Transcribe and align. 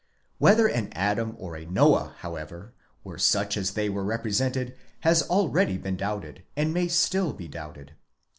Whether 0.39 0.65
an 0.65 0.91
Adam 0.93 1.35
or 1.37 1.55
a 1.55 1.63
Noah, 1.67 2.15
however, 2.21 2.73
were 3.03 3.19
such 3.19 3.55
as 3.55 3.73
they 3.75 3.87
are 3.87 4.03
represented, 4.03 4.75
has 5.01 5.21
already 5.21 5.77
been 5.77 5.95
doubted, 5.97 6.41
and 6.57 6.73
may 6.73 6.87
still 6.87 7.33
be 7.33 7.47
doubted. 7.47 7.93